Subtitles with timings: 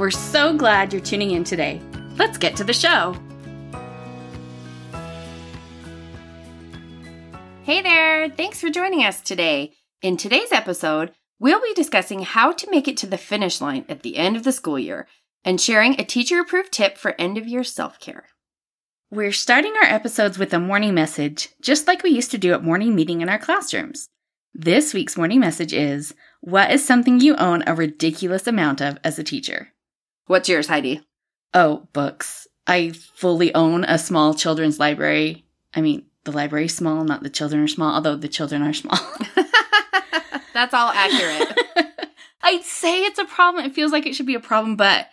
[0.00, 1.78] We're so glad you're tuning in today.
[2.16, 3.14] Let's get to the show.
[7.64, 8.30] Hey there!
[8.30, 9.74] Thanks for joining us today.
[10.00, 14.02] In today's episode, we'll be discussing how to make it to the finish line at
[14.02, 15.06] the end of the school year
[15.44, 18.24] and sharing a teacher approved tip for end of year self care.
[19.10, 22.64] We're starting our episodes with a morning message, just like we used to do at
[22.64, 24.08] morning meeting in our classrooms.
[24.54, 29.18] This week's morning message is What is something you own a ridiculous amount of as
[29.18, 29.74] a teacher?
[30.30, 31.00] What's yours, Heidi?
[31.54, 32.46] Oh, books.
[32.64, 35.44] I fully own a small children's library.
[35.74, 38.96] I mean, the library's small, not the children are small, although the children are small.
[40.54, 41.58] That's all accurate.
[42.44, 43.64] I'd say it's a problem.
[43.64, 45.08] It feels like it should be a problem, but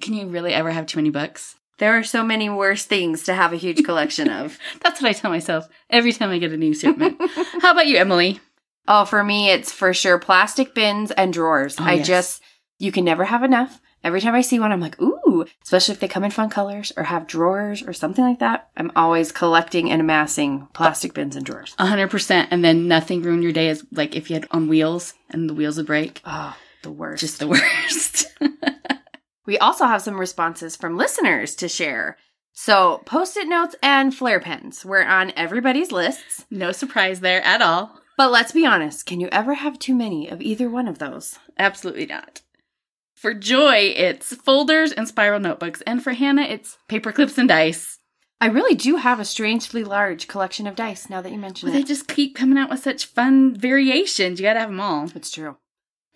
[0.00, 1.56] can you really ever have too many books?
[1.76, 4.58] There are so many worse things to have a huge collection of.
[4.80, 7.20] That's what I tell myself every time I get a new shipment.
[7.60, 8.40] How about you, Emily?
[8.88, 11.78] Oh, for me, it's for sure plastic bins and drawers.
[11.78, 12.06] Oh, I yes.
[12.06, 12.42] just,
[12.78, 13.78] you can never have enough.
[14.04, 16.92] Every time I see one, I'm like, ooh, especially if they come in fun colors
[16.96, 18.68] or have drawers or something like that.
[18.76, 21.74] I'm always collecting and amassing plastic bins and drawers.
[21.78, 25.14] Hundred percent, and then nothing ruined your day is like if you had on wheels
[25.30, 26.20] and the wheels would break.
[26.24, 27.20] Oh, the worst.
[27.20, 28.26] Just the worst.
[29.46, 32.16] we also have some responses from listeners to share.
[32.54, 34.84] So, post it notes and Flair pens.
[34.84, 36.44] We're on everybody's lists.
[36.50, 37.98] no surprise there at all.
[38.18, 41.38] But let's be honest, can you ever have too many of either one of those?
[41.58, 42.42] Absolutely not.
[43.22, 48.00] For Joy, it's folders and spiral notebooks, and for Hannah, it's paper clips and dice.
[48.40, 51.78] I really do have a strangely large collection of dice now that you mention Well,
[51.78, 54.40] they just keep coming out with such fun variations.
[54.40, 55.08] You gotta have them all.
[55.14, 55.56] It's true.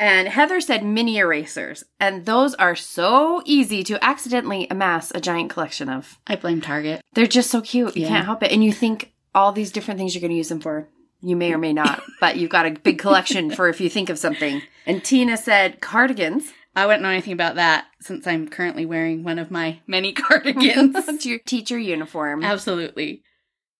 [0.00, 5.50] And Heather said mini erasers, and those are so easy to accidentally amass a giant
[5.50, 6.19] collection of.
[6.27, 7.03] I blame Target.
[7.12, 7.97] They're just so cute.
[7.97, 8.09] You Yeah.
[8.09, 8.50] can't help it.
[8.50, 10.89] And you think all these different things you're going to use them for.
[11.22, 14.11] You may or may not, but you've got a big collection for if you think
[14.11, 14.61] of something.
[14.87, 16.53] And Tina said cardigans.
[16.77, 20.95] I wouldn't know anything about that since I'm currently wearing one of my many cardigans.
[21.09, 22.45] It's your teacher uniform.
[22.45, 23.23] Absolutely.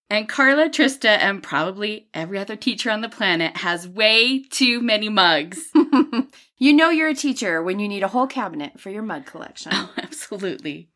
[0.09, 5.09] And Carla, Trista, and probably every other teacher on the planet has way too many
[5.09, 5.69] mugs.
[6.59, 9.73] you know you're a teacher when you need a whole cabinet for your mug collection.
[9.75, 10.89] Oh, absolutely.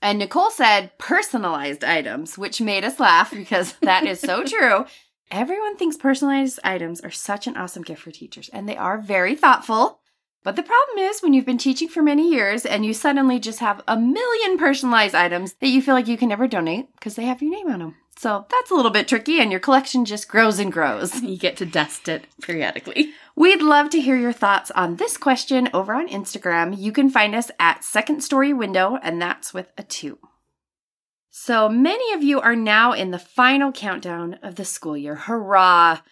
[0.00, 4.86] And Nicole said personalized items, which made us laugh because that is so true.
[5.30, 9.34] Everyone thinks personalized items are such an awesome gift for teachers, and they are very
[9.34, 10.01] thoughtful.
[10.44, 13.60] But the problem is when you've been teaching for many years and you suddenly just
[13.60, 17.26] have a million personalized items that you feel like you can never donate because they
[17.26, 17.94] have your name on them.
[18.18, 21.22] So that's a little bit tricky, and your collection just grows and grows.
[21.22, 23.10] You get to dust it periodically.
[23.34, 26.78] We'd love to hear your thoughts on this question over on Instagram.
[26.78, 30.18] You can find us at Second Story Window, and that's with a two.
[31.30, 35.14] So many of you are now in the final countdown of the school year.
[35.14, 36.02] Hurrah!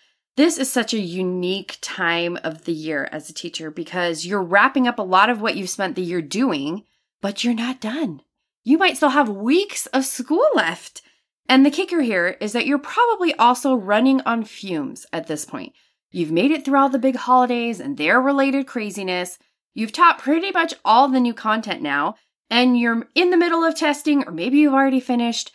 [0.40, 4.88] This is such a unique time of the year as a teacher because you're wrapping
[4.88, 6.84] up a lot of what you've spent the year doing,
[7.20, 8.22] but you're not done.
[8.64, 11.02] You might still have weeks of school left.
[11.46, 15.74] And the kicker here is that you're probably also running on fumes at this point.
[16.10, 19.38] You've made it through all the big holidays and their related craziness.
[19.74, 22.14] You've taught pretty much all the new content now,
[22.48, 25.52] and you're in the middle of testing, or maybe you've already finished,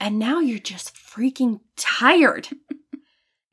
[0.00, 2.48] and now you're just freaking tired.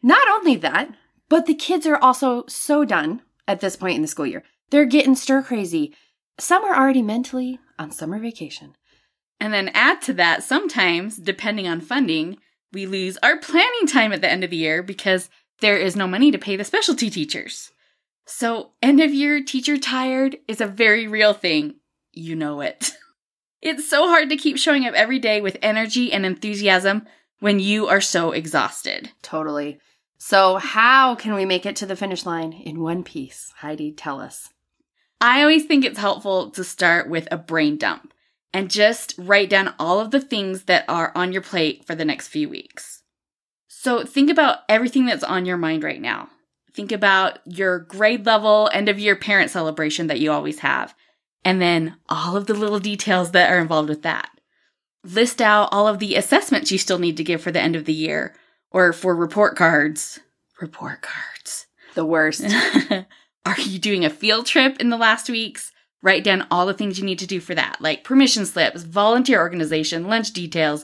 [0.02, 0.96] Not only that,
[1.30, 4.44] but the kids are also so done at this point in the school year.
[4.70, 5.96] They're getting stir crazy.
[6.40, 8.76] Some are already mentally on summer vacation.
[9.40, 12.38] And then add to that, sometimes, depending on funding,
[12.72, 15.30] we lose our planning time at the end of the year because
[15.60, 17.72] there is no money to pay the specialty teachers.
[18.26, 21.76] So, end of year teacher tired is a very real thing.
[22.12, 22.92] You know it.
[23.62, 27.06] It's so hard to keep showing up every day with energy and enthusiasm
[27.42, 29.12] when you are so exhausted.
[29.22, 29.80] Totally.
[30.24, 33.52] So, how can we make it to the finish line in one piece?
[33.58, 34.50] Heidi, tell us.
[35.20, 38.14] I always think it's helpful to start with a brain dump
[38.54, 42.06] and just write down all of the things that are on your plate for the
[42.06, 43.02] next few weeks.
[43.68, 46.30] So think about everything that's on your mind right now.
[46.72, 50.94] Think about your grade level end of year parent celebration that you always have,
[51.44, 54.30] and then all of the little details that are involved with that.
[55.04, 57.86] List out all of the assessments you still need to give for the end of
[57.86, 58.36] the year
[58.72, 60.20] or for report cards.
[60.60, 61.68] Report cards.
[61.94, 62.44] The worst.
[63.46, 65.72] Are you doing a field trip in the last weeks?
[66.04, 69.40] Write down all the things you need to do for that, like permission slips, volunteer
[69.40, 70.84] organization, lunch details,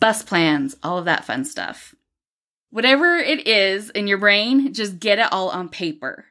[0.00, 1.94] bus plans, all of that fun stuff.
[2.70, 6.26] Whatever it is in your brain, just get it all on paper.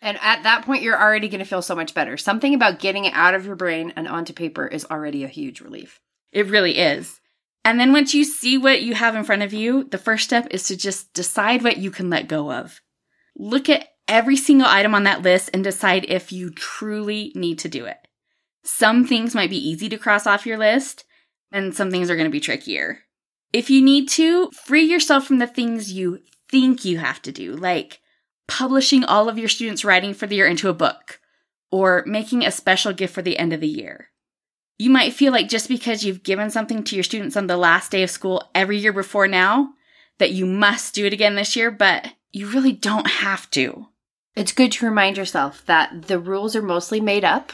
[0.00, 2.16] And at that point, you're already going to feel so much better.
[2.16, 5.60] Something about getting it out of your brain and onto paper is already a huge
[5.60, 6.00] relief.
[6.32, 7.20] It really is.
[7.64, 10.48] And then once you see what you have in front of you, the first step
[10.50, 12.80] is to just decide what you can let go of.
[13.36, 17.68] Look at every single item on that list and decide if you truly need to
[17.68, 17.96] do it.
[18.64, 21.04] Some things might be easy to cross off your list,
[21.50, 23.00] and some things are going to be trickier.
[23.52, 26.20] If you need to, free yourself from the things you
[26.50, 28.00] think you have to do, like
[28.46, 31.20] publishing all of your students' writing for the year into a book,
[31.70, 34.10] or making a special gift for the end of the year.
[34.78, 37.90] You might feel like just because you've given something to your students on the last
[37.90, 39.70] day of school every year before now,
[40.18, 43.86] that you must do it again this year, but you really don't have to.
[44.34, 47.52] It's good to remind yourself that the rules are mostly made up,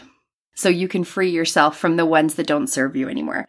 [0.55, 3.47] so you can free yourself from the ones that don't serve you anymore.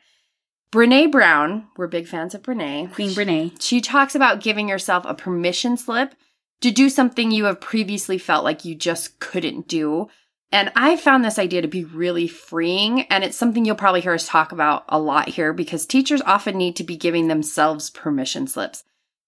[0.71, 2.93] Brene Brown, we're big fans of Brene.
[2.93, 3.61] Queen Brene.
[3.61, 6.15] She talks about giving yourself a permission slip
[6.61, 10.07] to do something you have previously felt like you just couldn't do.
[10.51, 13.03] And I found this idea to be really freeing.
[13.03, 16.57] And it's something you'll probably hear us talk about a lot here because teachers often
[16.57, 18.83] need to be giving themselves permission slips.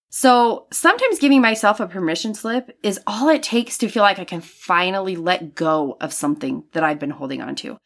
[0.09, 4.25] So sometimes giving myself a permission slip is all it takes to feel like I
[4.25, 7.77] can finally let go of something that I've been holding on to.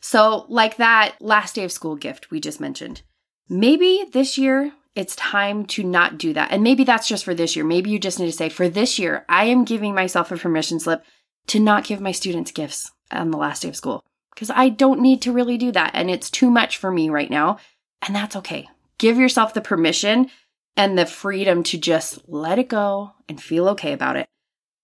[0.00, 3.02] So, like that last day of school gift we just mentioned,
[3.48, 6.50] maybe this year it's time to not do that.
[6.50, 7.64] And maybe that's just for this year.
[7.64, 10.80] Maybe you just need to say, for this year, I am giving myself a permission
[10.80, 11.02] slip
[11.48, 14.04] to not give my students gifts on the last day of school
[14.34, 15.90] because I don't need to really do that.
[15.94, 17.58] And it's too much for me right now.
[18.06, 18.68] And that's okay.
[18.98, 20.30] Give yourself the permission
[20.76, 24.26] and the freedom to just let it go and feel okay about it.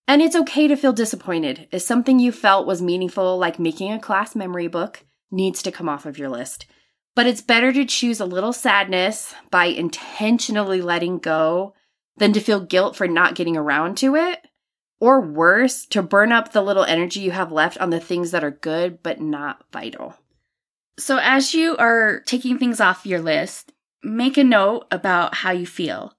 [0.06, 3.98] And it's okay to feel disappointed if something you felt was meaningful, like making a
[3.98, 6.66] class memory book, needs to come off of your list.
[7.14, 11.74] But it's better to choose a little sadness by intentionally letting go
[12.16, 14.46] than to feel guilt for not getting around to it.
[15.00, 18.42] Or worse, to burn up the little energy you have left on the things that
[18.42, 20.16] are good but not vital.
[20.98, 23.72] So, as you are taking things off your list,
[24.02, 26.14] make a note about how you feel.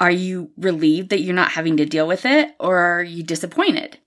[0.00, 3.98] Are you relieved that you're not having to deal with it, or are you disappointed?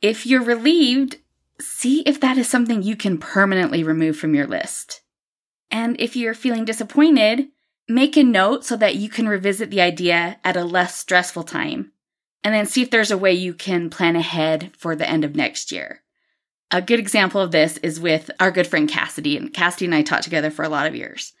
[0.00, 1.18] If you're relieved,
[1.60, 5.02] see if that is something you can permanently remove from your list.
[5.70, 7.48] And if you're feeling disappointed,
[7.88, 11.92] make a note so that you can revisit the idea at a less stressful time.
[12.44, 15.36] And then see if there's a way you can plan ahead for the end of
[15.36, 16.02] next year.
[16.70, 19.36] A good example of this is with our good friend Cassidy.
[19.36, 21.32] And Cassidy and I taught together for a lot of years.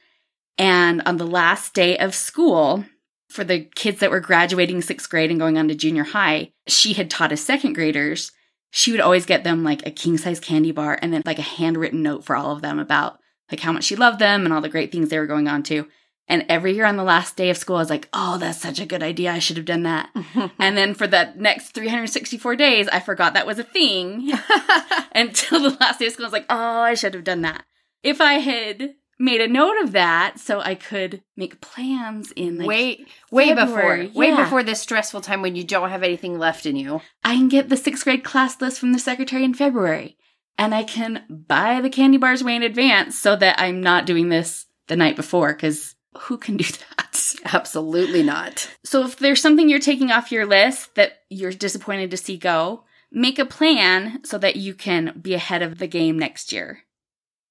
[0.58, 2.84] And on the last day of school,
[3.28, 6.92] for the kids that were graduating sixth grade and going on to junior high, she
[6.92, 8.30] had taught as second graders
[8.74, 11.42] she would always get them like a king size candy bar and then like a
[11.42, 13.18] handwritten note for all of them about
[13.50, 15.62] like how much she loved them and all the great things they were going on
[15.62, 15.86] to.
[16.32, 18.80] And every year on the last day of school, I was like, oh, that's such
[18.80, 19.30] a good idea.
[19.30, 20.08] I should have done that.
[20.58, 24.32] and then for the next 364 days, I forgot that was a thing
[25.14, 26.24] until the last day of school.
[26.24, 27.66] I was like, oh, I should have done that.
[28.02, 32.66] If I had made a note of that so I could make plans in like
[32.66, 36.76] way way before way before this stressful time when you don't have anything left in
[36.76, 37.02] you.
[37.22, 40.16] I can get the sixth grade class list from the secretary in February.
[40.56, 44.30] And I can buy the candy bars way in advance so that I'm not doing
[44.30, 47.34] this the night before because who can do that?
[47.44, 48.70] Absolutely not.
[48.84, 52.84] So if there's something you're taking off your list that you're disappointed to see go,
[53.10, 56.80] make a plan so that you can be ahead of the game next year.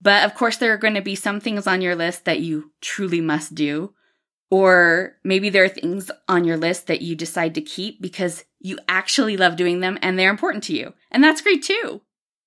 [0.02, 2.72] But of course, there are going to be some things on your list that you
[2.82, 3.94] truly must do.
[4.50, 8.78] Or maybe there are things on your list that you decide to keep because you
[8.88, 10.94] actually love doing them and they're important to you.
[11.10, 12.02] And that's great too.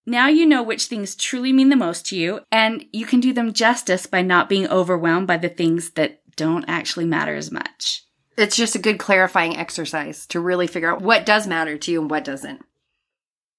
[0.06, 3.32] Now you know which things truly mean the most to you, and you can do
[3.32, 8.02] them justice by not being overwhelmed by the things that don't actually matter as much.
[8.37, 12.00] It's just a good clarifying exercise to really figure out what does matter to you
[12.00, 12.64] and what doesn't.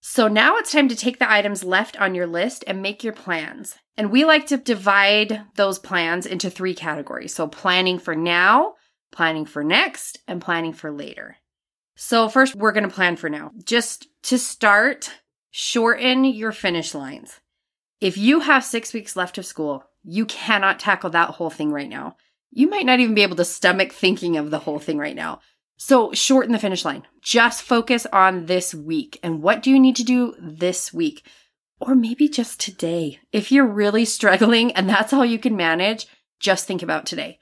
[0.01, 3.13] So now it's time to take the items left on your list and make your
[3.13, 3.75] plans.
[3.97, 7.33] And we like to divide those plans into three categories.
[7.33, 8.75] So planning for now,
[9.11, 11.37] planning for next, and planning for later.
[11.95, 13.51] So first, we're going to plan for now.
[13.63, 15.09] Just to start,
[15.57, 17.39] shorten your finish lines.
[18.01, 21.87] If you have six weeks left of school, you cannot tackle that whole thing right
[21.87, 22.17] now.
[22.51, 25.39] You might not even be able to stomach thinking of the whole thing right now.
[25.77, 27.03] So shorten the finish line.
[27.21, 31.25] Just focus on this week and what do you need to do this week?
[31.79, 33.21] Or maybe just today.
[33.31, 36.05] If you're really struggling and that's all you can manage,
[36.37, 37.39] just think about today.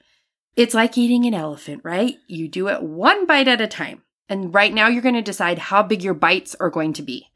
[0.54, 2.14] It's like eating an elephant, right?
[2.28, 4.02] You do it one bite at a time.
[4.28, 7.26] And right now you're going to decide how big your bites are going to be.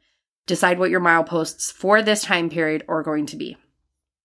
[0.49, 3.57] Decide what your mileposts for this time period are going to be.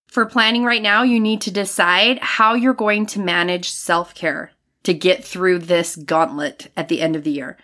[0.08, 4.52] For planning right now, you need to decide how you're going to manage self care
[4.82, 7.56] to get through this gauntlet at the end of the year.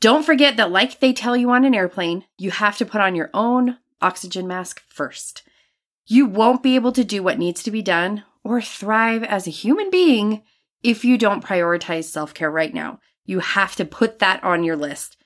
[0.00, 3.14] Don't forget that, like they tell you on an airplane, you have to put on
[3.14, 5.42] your own oxygen mask first.
[6.06, 9.50] You won't be able to do what needs to be done or thrive as a
[9.50, 10.42] human being
[10.82, 12.98] if you don't prioritize self care right now.
[13.24, 15.16] You have to put that on your list.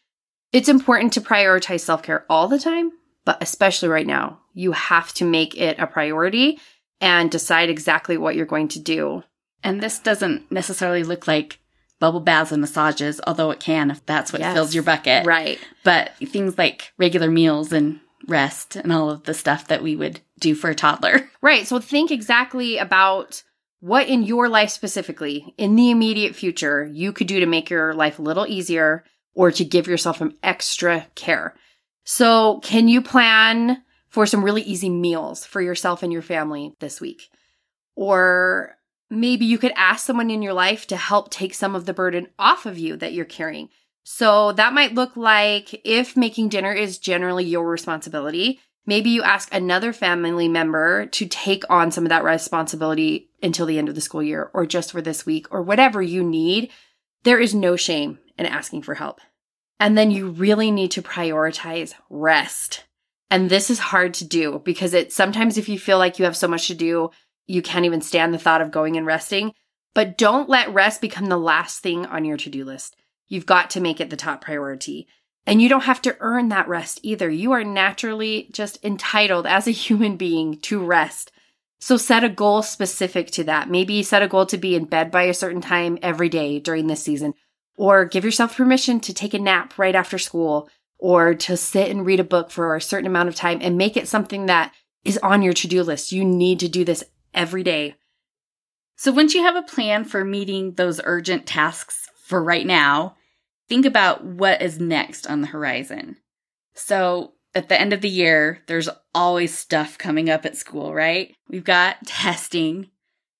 [0.52, 2.92] It's important to prioritize self care all the time,
[3.24, 6.58] but especially right now, you have to make it a priority
[7.00, 9.22] and decide exactly what you're going to do.
[9.62, 11.58] And this doesn't necessarily look like
[11.98, 14.54] bubble baths and massages, although it can if that's what Yes.
[14.54, 15.26] fills your bucket.
[15.26, 15.58] Right.
[15.82, 20.20] But things like regular meals and rest and all of the stuff that we would
[20.38, 21.28] do for a toddler.
[21.42, 21.66] Right.
[21.66, 23.42] So think exactly about
[23.80, 27.94] what in your life specifically, in the immediate future, you could do to make your
[27.94, 29.04] life a little easier
[29.36, 31.54] or to give yourself some extra care.
[32.04, 37.00] So, can you plan for some really easy meals for yourself and your family this
[37.00, 37.28] week?
[37.94, 38.76] Or
[39.10, 42.28] maybe you could ask someone in your life to help take some of the burden
[42.38, 43.68] off of you that you're carrying.
[44.04, 49.52] So, that might look like if making dinner is generally your responsibility, maybe you ask
[49.52, 54.00] another family member to take on some of that responsibility until the end of the
[54.00, 56.70] school year or just for this week or whatever you need.
[57.26, 59.20] There is no shame in asking for help.
[59.80, 62.84] And then you really need to prioritize rest.
[63.32, 66.36] And this is hard to do because it sometimes if you feel like you have
[66.36, 67.10] so much to do,
[67.48, 69.52] you can't even stand the thought of going and resting.
[69.92, 72.94] But don't let rest become the last thing on your to-do list.
[73.26, 75.08] You've got to make it the top priority.
[75.48, 77.28] And you don't have to earn that rest either.
[77.28, 81.32] You are naturally just entitled as a human being to rest.
[81.78, 83.70] So set a goal specific to that.
[83.70, 86.86] Maybe set a goal to be in bed by a certain time every day during
[86.86, 87.34] this season,
[87.76, 90.68] or give yourself permission to take a nap right after school,
[90.98, 93.96] or to sit and read a book for a certain amount of time and make
[93.96, 94.72] it something that
[95.04, 96.12] is on your to do list.
[96.12, 97.04] You need to do this
[97.34, 97.94] every day.
[98.96, 103.16] So once you have a plan for meeting those urgent tasks for right now,
[103.68, 106.16] think about what is next on the horizon.
[106.74, 111.34] So at the end of the year, there's always stuff coming up at school, right?
[111.48, 112.90] We've got testing.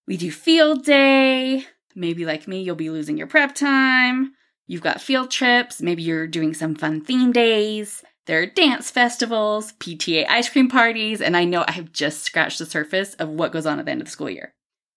[0.09, 1.67] We do field day.
[1.95, 4.33] Maybe like me, you'll be losing your prep time.
[4.67, 5.83] You've got field trips.
[5.83, 8.03] Maybe you're doing some fun theme days.
[8.25, 12.59] There are dance festivals, PTA ice cream parties, and I know I have just scratched
[12.59, 14.55] the surface of what goes on at the end of the school year.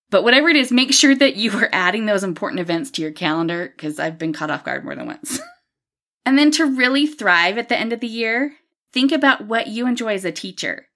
[0.09, 3.11] But whatever it is, make sure that you are adding those important events to your
[3.11, 5.39] calendar because I've been caught off guard more than once.
[6.25, 8.53] and then to really thrive at the end of the year,
[8.93, 10.87] think about what you enjoy as a teacher.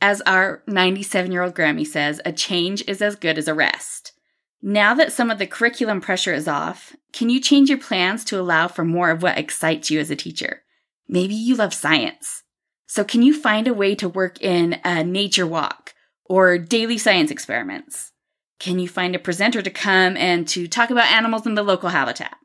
[0.00, 4.12] As our 97 year old Grammy says, a change is as good as a rest.
[4.60, 8.40] Now that some of the curriculum pressure is off, can you change your plans to
[8.40, 10.62] allow for more of what excites you as a teacher?
[11.08, 12.42] Maybe you love science.
[12.86, 15.94] So, can you find a way to work in a nature walk
[16.24, 18.12] or daily science experiments?
[18.58, 21.90] Can you find a presenter to come and to talk about animals in the local
[21.90, 22.36] habitat?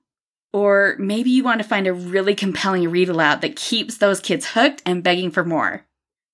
[0.54, 4.52] Or maybe you want to find a really compelling read aloud that keeps those kids
[4.52, 5.86] hooked and begging for more.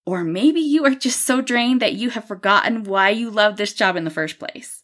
[0.05, 3.73] Or maybe you are just so drained that you have forgotten why you love this
[3.73, 4.83] job in the first place.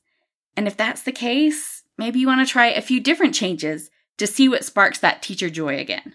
[0.55, 4.25] And if that's the case, maybe you want to try a few different changes to
[4.25, 6.13] see what sparks that teacher joy again.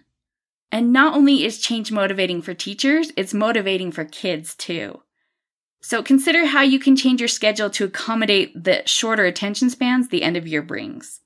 [0.73, 5.03] And not only is change motivating for teachers, it's motivating for kids too.
[5.83, 10.23] So consider how you can change your schedule to accommodate the shorter attention spans the
[10.23, 11.21] end of year brings.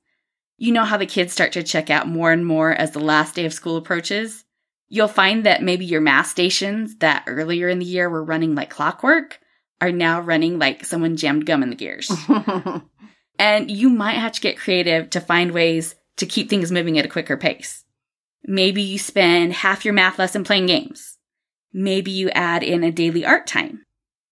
[0.57, 3.35] You know how the kids start to check out more and more as the last
[3.35, 4.45] day of school approaches?
[4.89, 8.71] You'll find that maybe your math stations that earlier in the year were running like
[8.71, 9.41] clockwork
[9.81, 12.11] are now running like someone jammed gum in the gears.
[13.39, 17.05] and you might have to get creative to find ways to keep things moving at
[17.05, 17.85] a quicker pace.
[18.45, 21.19] Maybe you spend half your math lesson playing games.
[21.73, 23.85] Maybe you add in a daily art time.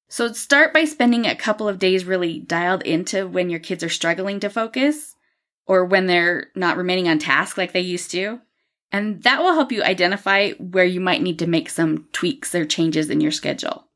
[0.09, 3.89] So start by spending a couple of days really dialed into when your kids are
[3.89, 5.12] struggling to focus
[5.73, 8.39] or when they're not remaining on task like they used to.
[8.93, 12.67] And that will help you identify where you might need to make some tweaks or
[12.67, 13.87] changes in your schedule.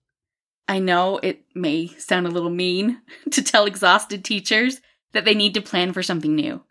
[0.67, 4.81] I know it may sound a little mean to tell exhausted teachers
[5.13, 6.63] that they need to plan for something new,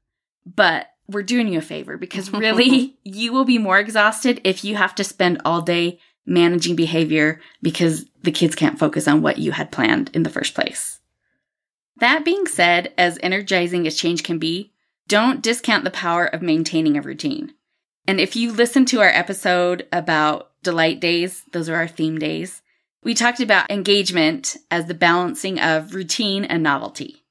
[0.43, 4.75] but we're doing you a favor because really you will be more exhausted if you
[4.75, 9.51] have to spend all day managing behavior because the kids can't focus on what you
[9.51, 10.99] had planned in the first place.
[11.97, 14.73] That being said, as energizing as change can be,
[15.07, 17.53] don't discount the power of maintaining a routine.
[18.07, 22.61] And if you listen to our episode about delight days, those are our theme days,
[23.03, 27.23] we talked about engagement as the balancing of routine and novelty.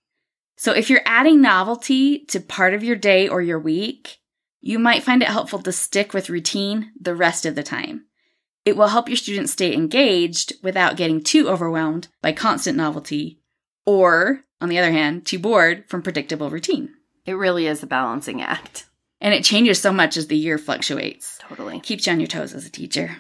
[0.57, 4.19] So if you're adding novelty to part of your day or your week,
[4.61, 8.07] you might find it helpful to stick with routine the rest of the time.
[8.65, 13.41] It will help your students stay engaged without getting too overwhelmed by constant novelty
[13.85, 16.95] or, on the other hand, too bored from predictable routine.
[17.27, 18.87] It really is a balancing act.
[19.21, 21.39] And it changes so much as the year fluctuates.
[21.39, 21.81] Totally.
[21.81, 23.17] Keeps you on your toes as a teacher.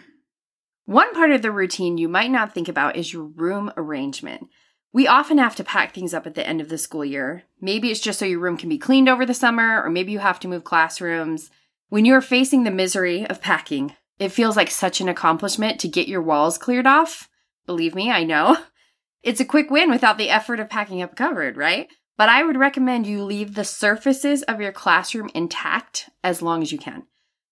[0.84, 4.48] One part of the routine you might not think about is your room arrangement.
[4.92, 7.44] We often have to pack things up at the end of the school year.
[7.60, 10.18] Maybe it's just so your room can be cleaned over the summer, or maybe you
[10.18, 11.50] have to move classrooms.
[11.88, 16.06] When you're facing the misery of packing, it feels like such an accomplishment to get
[16.06, 17.28] your walls cleared off.
[17.66, 18.56] Believe me, I know.
[19.24, 21.88] It's a quick win without the effort of packing up a cupboard, right?
[22.16, 26.70] But I would recommend you leave the surfaces of your classroom intact as long as
[26.70, 27.04] you can.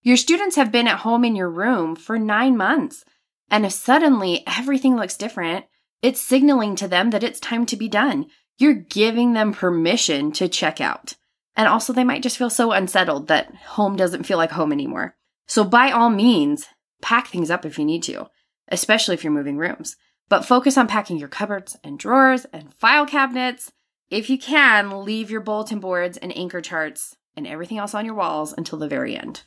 [0.02, 3.04] Your students have been at home in your room for nine months.
[3.50, 5.66] And if suddenly everything looks different,
[6.00, 8.26] it's signaling to them that it's time to be done.
[8.59, 11.14] You're giving them permission to check out.
[11.54, 15.16] And also, they might just feel so unsettled that home doesn't feel like home anymore.
[15.47, 16.66] So, by all means,
[17.02, 18.28] pack things up if you need to,
[18.69, 19.97] especially if you're moving rooms.
[20.28, 23.71] But focus on packing your cupboards and drawers and file cabinets.
[24.12, 28.12] If you can, leave your bulletin boards and anchor charts and everything else on your
[28.14, 29.45] walls until the very end.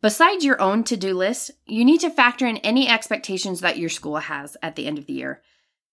[0.00, 3.88] Besides your own to do list, you need to factor in any expectations that your
[3.88, 5.42] school has at the end of the year.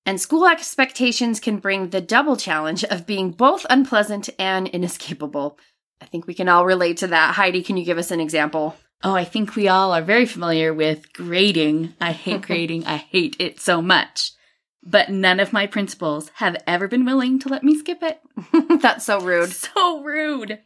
[0.06, 5.58] And school expectations can bring the double challenge of being both unpleasant and inescapable.
[6.00, 7.34] I think we can all relate to that.
[7.34, 8.76] Heidi, can you give us an example?
[9.04, 11.96] Oh, I think we all are very familiar with grading.
[12.00, 12.86] I hate grading.
[12.86, 14.34] I hate it so much.
[14.84, 18.22] But none of my principals have ever been willing to let me skip it.
[18.82, 19.50] That's so rude.
[19.54, 20.60] So rude.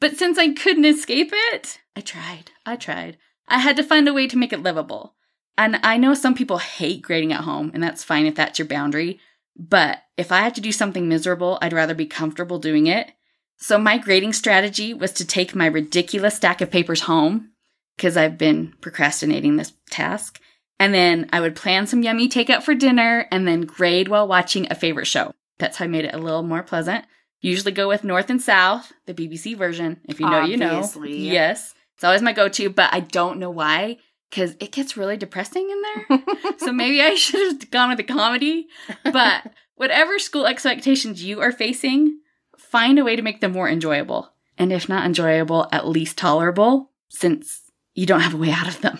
[0.00, 2.52] But since I couldn't escape it, I tried.
[2.64, 3.18] I tried.
[3.48, 5.14] I had to find a way to make it livable.
[5.58, 8.68] And I know some people hate grading at home, and that's fine if that's your
[8.68, 9.20] boundary.
[9.56, 13.12] But if I had to do something miserable, I'd rather be comfortable doing it.
[13.58, 17.50] So my grading strategy was to take my ridiculous stack of papers home
[17.96, 20.40] because I've been procrastinating this task.
[20.80, 24.66] And then I would plan some yummy takeout for dinner and then grade while watching
[24.70, 25.34] a favorite show.
[25.58, 27.04] That's how I made it a little more pleasant.
[27.42, 30.00] Usually go with North and South, the BBC version.
[30.08, 31.16] If you know, Obviously.
[31.16, 31.32] you know.
[31.34, 31.74] Yes.
[31.94, 33.98] It's always my go to, but I don't know why
[34.30, 36.22] because it gets really depressing in there.
[36.58, 38.68] so maybe I should have gone with the comedy.
[39.04, 42.20] But whatever school expectations you are facing,
[42.56, 44.32] find a way to make them more enjoyable.
[44.56, 48.80] And if not enjoyable, at least tolerable, since you don't have a way out of
[48.80, 48.98] them.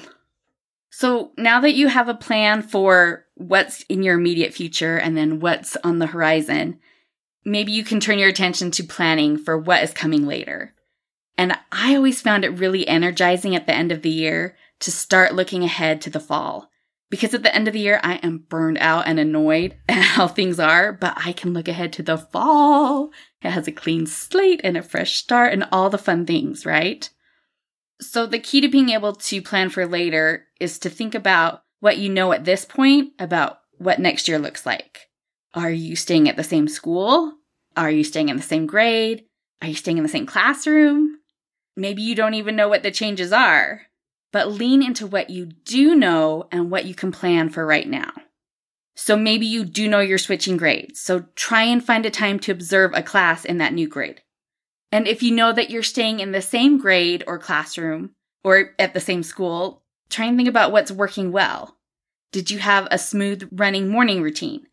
[1.01, 5.41] So now that you have a plan for what's in your immediate future and then
[5.41, 6.79] what's on the horizon,
[7.43, 10.75] maybe you can turn your attention to planning for what is coming later.
[11.39, 15.35] And I always found it really energizing at the end of the year to start
[15.35, 16.69] looking ahead to the fall.
[17.09, 20.29] Because at the end of the year, I am burned out and annoyed at how
[20.29, 23.09] things are, but I can look ahead to the fall.
[23.41, 27.09] It has a clean slate and a fresh start and all the fun things, right?
[28.03, 31.99] So the key to being able to plan for later is to think about what
[31.99, 35.09] you know at this point about what next year looks like.
[35.55, 37.33] Are you staying at the same school?
[37.77, 39.25] Are you staying in the same grade?
[39.63, 41.19] Are you staying in the same classroom?
[41.77, 43.83] Maybe you don't even know what the changes are,
[44.33, 48.13] but lean into what you do know and what you can plan for right now.
[48.95, 52.53] So maybe you do know you're switching grades, so try and find a time to
[52.53, 54.21] observe a class in that new grade.
[54.93, 58.11] And if you know that you're staying in the same grade or classroom
[58.45, 59.80] or at the same school,
[60.11, 61.77] try and think about what's working well.
[62.33, 64.67] Did you have a smooth running morning routine?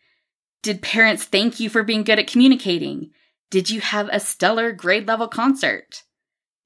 [0.62, 3.12] Did parents thank you for being good at communicating?
[3.50, 6.04] Did you have a stellar grade level concert?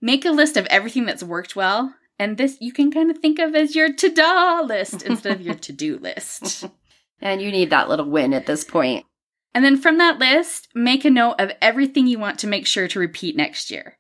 [0.02, 3.40] Make a list of everything that's worked well, and this you can kind of think
[3.40, 6.66] of as your to da list instead of your to do list.
[7.24, 9.06] And you need that little win at this point.
[9.54, 12.88] And then from that list, make a note of everything you want to make sure
[12.88, 14.00] to repeat next year.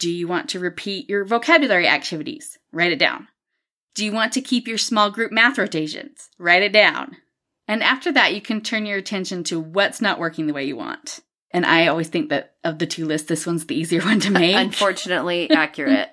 [0.00, 2.58] Do you want to repeat your vocabulary activities?
[2.72, 3.28] Write it down.
[3.94, 6.28] Do you want to keep your small group math rotations?
[6.38, 7.16] Write it down.
[7.68, 10.76] And after that, you can turn your attention to what's not working the way you
[10.76, 11.20] want.
[11.52, 14.30] And I always think that of the two lists, this one's the easier one to
[14.32, 14.56] make.
[14.56, 16.12] Unfortunately, accurate.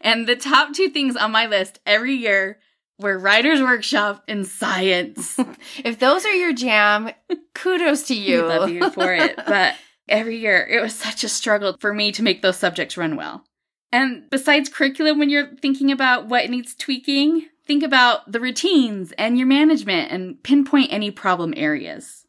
[0.00, 2.58] and the top two things on my list every year
[2.98, 5.38] were writer's workshop and science.
[5.84, 7.10] if those are your jam,
[7.54, 8.42] kudos to you.
[8.42, 9.36] We love you for it.
[9.36, 9.76] But
[10.08, 13.44] every year, it was such a struggle for me to make those subjects run well.
[13.90, 19.38] And besides curriculum, when you're thinking about what needs tweaking, think about the routines and
[19.38, 22.26] your management and pinpoint any problem areas.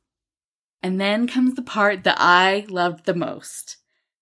[0.82, 3.78] And then comes the part that I loved the most.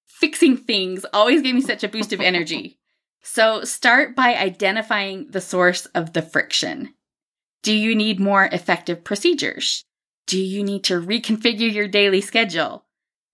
[0.07, 2.79] Fixing things always gave me such a boost of energy.
[3.21, 6.95] So start by identifying the source of the friction.
[7.61, 9.83] Do you need more effective procedures?
[10.25, 12.85] Do you need to reconfigure your daily schedule?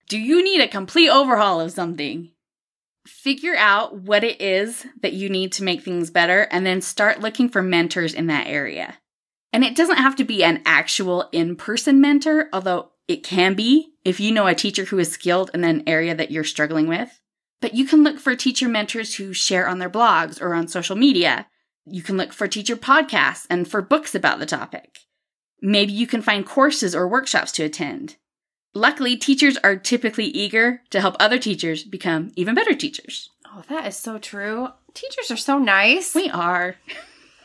[0.08, 2.33] Do you need a complete overhaul of something?
[3.06, 7.20] Figure out what it is that you need to make things better and then start
[7.20, 8.98] looking for mentors in that area.
[9.52, 13.92] And it doesn't have to be an actual in person mentor, although it can be
[14.04, 17.20] if you know a teacher who is skilled in an area that you're struggling with.
[17.60, 20.96] But you can look for teacher mentors who share on their blogs or on social
[20.96, 21.46] media.
[21.86, 24.98] You can look for teacher podcasts and for books about the topic.
[25.62, 28.16] Maybe you can find courses or workshops to attend.
[28.76, 33.30] Luckily, teachers are typically eager to help other teachers become even better teachers.
[33.46, 34.68] Oh, that is so true.
[34.94, 36.12] Teachers are so nice.
[36.12, 36.74] We are.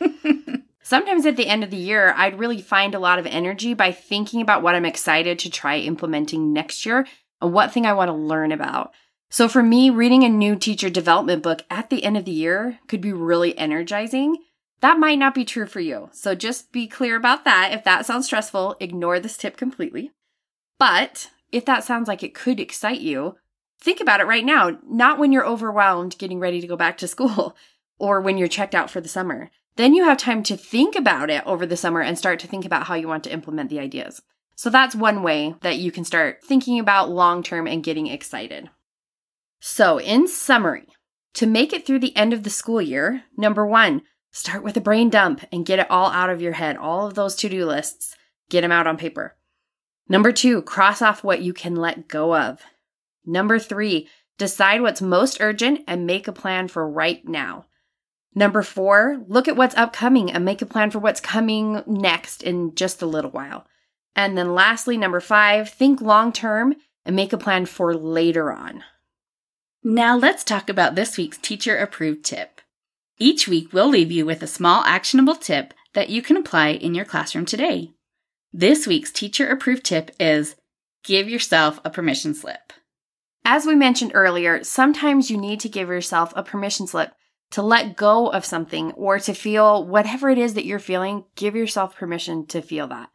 [0.82, 3.92] Sometimes at the end of the year, I'd really find a lot of energy by
[3.92, 7.06] thinking about what I'm excited to try implementing next year
[7.40, 8.92] and what thing I want to learn about.
[9.28, 12.80] So for me, reading a new teacher development book at the end of the year
[12.88, 14.36] could be really energizing.
[14.80, 16.08] That might not be true for you.
[16.12, 17.70] So just be clear about that.
[17.72, 20.10] If that sounds stressful, ignore this tip completely.
[20.80, 23.36] But if that sounds like it could excite you,
[23.78, 27.06] think about it right now, not when you're overwhelmed getting ready to go back to
[27.06, 27.54] school
[27.98, 29.50] or when you're checked out for the summer.
[29.76, 32.64] Then you have time to think about it over the summer and start to think
[32.64, 34.22] about how you want to implement the ideas.
[34.56, 38.70] So that's one way that you can start thinking about long term and getting excited.
[39.60, 40.88] So, in summary,
[41.34, 44.00] to make it through the end of the school year, number one,
[44.32, 46.78] start with a brain dump and get it all out of your head.
[46.78, 48.16] All of those to do lists,
[48.48, 49.36] get them out on paper.
[50.08, 52.62] Number two, cross off what you can let go of.
[53.24, 54.08] Number three,
[54.38, 57.66] decide what's most urgent and make a plan for right now.
[58.34, 62.74] Number four, look at what's upcoming and make a plan for what's coming next in
[62.74, 63.66] just a little while.
[64.14, 68.84] And then lastly, number five, think long term and make a plan for later on.
[69.82, 72.60] Now let's talk about this week's teacher approved tip.
[73.18, 76.94] Each week, we'll leave you with a small actionable tip that you can apply in
[76.94, 77.90] your classroom today.
[78.52, 80.56] This week's teacher approved tip is
[81.04, 82.72] give yourself a permission slip.
[83.44, 87.12] As we mentioned earlier, sometimes you need to give yourself a permission slip
[87.52, 91.24] to let go of something or to feel whatever it is that you're feeling.
[91.36, 93.10] Give yourself permission to feel that.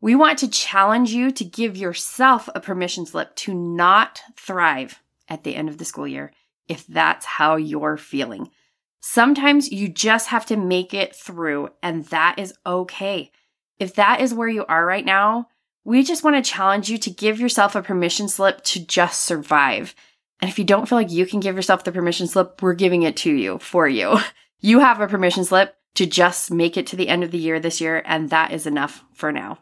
[0.00, 5.42] We want to challenge you to give yourself a permission slip to not thrive at
[5.42, 6.32] the end of the school year
[6.68, 8.50] if that's how you're feeling.
[9.00, 13.32] Sometimes you just have to make it through, and that is okay.
[13.78, 15.48] If that is where you are right now,
[15.84, 19.94] we just want to challenge you to give yourself a permission slip to just survive.
[20.40, 23.02] And if you don't feel like you can give yourself the permission slip, we're giving
[23.02, 24.18] it to you for you.
[24.60, 27.60] You have a permission slip to just make it to the end of the year
[27.60, 29.58] this year, and that is enough for now.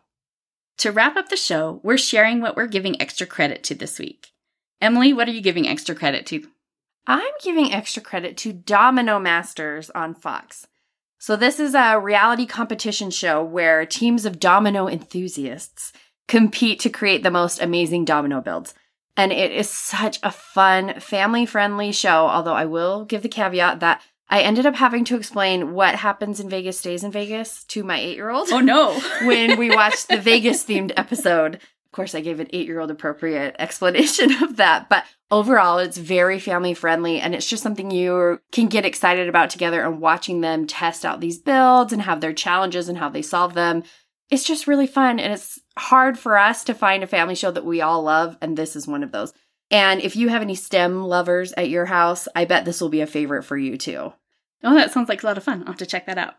[0.79, 4.29] To wrap up the show, we're sharing what we're giving extra credit to this week.
[4.81, 6.47] Emily, what are you giving extra credit to?
[7.07, 10.67] I'm giving extra credit to Domino Masters on Fox.
[11.19, 15.93] So, this is a reality competition show where teams of domino enthusiasts
[16.29, 18.75] compete to create the most amazing domino builds.
[19.17, 22.27] And it is such a fun, family friendly show.
[22.27, 26.41] Although I will give the caveat that I ended up having to explain what happens
[26.41, 28.49] in Vegas stays in Vegas to my eight year old.
[28.51, 28.99] Oh, no.
[29.23, 31.61] when we watched the Vegas themed episode.
[31.97, 34.91] Of course, I gave an eight year old appropriate explanation of that.
[34.91, 39.49] But overall, it's very family friendly and it's just something you can get excited about
[39.49, 43.23] together and watching them test out these builds and have their challenges and how they
[43.23, 43.83] solve them.
[44.29, 47.65] It's just really fun and it's hard for us to find a family show that
[47.65, 48.37] we all love.
[48.43, 49.33] And this is one of those.
[49.71, 53.01] And if you have any STEM lovers at your house, I bet this will be
[53.01, 54.13] a favorite for you too.
[54.63, 55.61] Oh, that sounds like a lot of fun.
[55.61, 56.35] I'll have to check that out.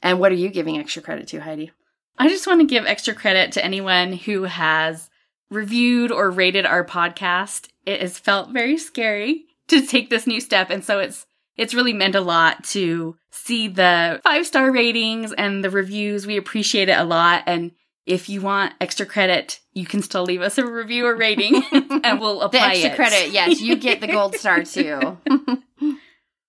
[0.00, 1.70] And what are you giving extra credit to, Heidi?
[2.18, 5.10] I just want to give extra credit to anyone who has
[5.50, 7.68] reviewed or rated our podcast.
[7.84, 10.70] It has felt very scary to take this new step.
[10.70, 15.62] And so it's it's really meant a lot to see the five star ratings and
[15.62, 16.26] the reviews.
[16.26, 17.44] We appreciate it a lot.
[17.46, 17.72] And
[18.06, 22.20] if you want extra credit, you can still leave us a review or rating and
[22.20, 22.96] we'll apply the extra it.
[22.96, 25.18] credit, yes, you get the gold star too.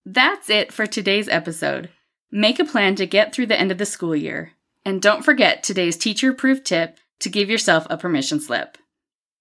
[0.06, 1.90] That's it for today's episode.
[2.32, 4.54] Make a plan to get through the end of the school year.
[4.86, 8.78] And don't forget today's teacher approved tip to give yourself a permission slip.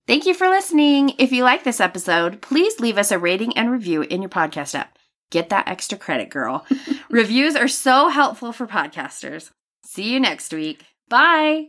[0.07, 1.15] Thank you for listening.
[1.19, 4.75] If you like this episode, please leave us a rating and review in your podcast
[4.75, 4.99] app.
[5.31, 6.67] Get that extra credit, girl.
[7.11, 9.51] Reviews are so helpful for podcasters.
[9.85, 10.85] See you next week.
[11.09, 11.69] Bye.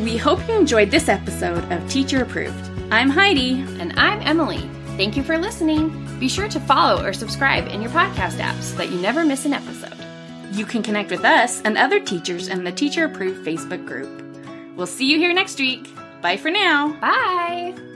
[0.00, 2.70] We hope you enjoyed this episode of Teacher Approved.
[2.90, 3.60] I'm Heidi.
[3.78, 4.68] And I'm Emily.
[5.00, 5.88] Thank you for listening.
[6.20, 9.46] Be sure to follow or subscribe in your podcast app so that you never miss
[9.46, 9.96] an episode.
[10.52, 14.22] You can connect with us and other teachers in the Teacher Approved Facebook group.
[14.76, 15.88] We'll see you here next week.
[16.20, 16.92] Bye for now.
[17.00, 17.89] Bye.